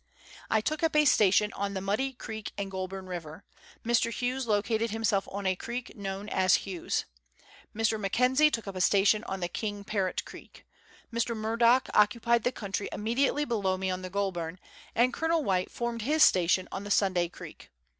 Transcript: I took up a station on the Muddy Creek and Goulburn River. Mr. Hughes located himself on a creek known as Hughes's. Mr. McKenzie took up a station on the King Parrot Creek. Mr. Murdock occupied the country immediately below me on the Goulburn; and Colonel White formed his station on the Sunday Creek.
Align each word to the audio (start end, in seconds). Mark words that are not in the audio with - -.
I 0.49 0.61
took 0.61 0.81
up 0.81 0.95
a 0.95 1.05
station 1.05 1.53
on 1.53 1.75
the 1.75 1.79
Muddy 1.79 2.13
Creek 2.13 2.53
and 2.57 2.71
Goulburn 2.71 3.05
River. 3.05 3.43
Mr. 3.85 4.11
Hughes 4.11 4.47
located 4.47 4.89
himself 4.89 5.27
on 5.31 5.45
a 5.45 5.55
creek 5.55 5.95
known 5.95 6.27
as 6.29 6.65
Hughes's. 6.65 7.05
Mr. 7.75 8.03
McKenzie 8.03 8.51
took 8.51 8.67
up 8.67 8.75
a 8.75 8.81
station 8.81 9.23
on 9.25 9.41
the 9.41 9.47
King 9.47 9.83
Parrot 9.83 10.25
Creek. 10.25 10.65
Mr. 11.13 11.37
Murdock 11.37 11.87
occupied 11.93 12.41
the 12.43 12.51
country 12.51 12.89
immediately 12.91 13.45
below 13.45 13.77
me 13.77 13.91
on 13.91 14.01
the 14.01 14.09
Goulburn; 14.09 14.57
and 14.95 15.13
Colonel 15.13 15.43
White 15.43 15.69
formed 15.69 16.01
his 16.01 16.23
station 16.23 16.67
on 16.71 16.83
the 16.83 16.89
Sunday 16.89 17.29
Creek. 17.29 17.69